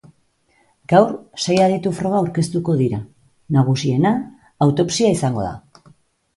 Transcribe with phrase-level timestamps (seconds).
[0.93, 1.11] Gaur,
[1.43, 3.03] sei aditu-froga aurkeztuko dira,
[3.59, 4.17] nagusiena,
[4.69, 5.89] autopsia izango da.